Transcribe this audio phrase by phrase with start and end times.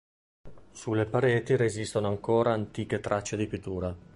[0.71, 3.95] Sulle pareti resistono ancora antiche tracce di pittura.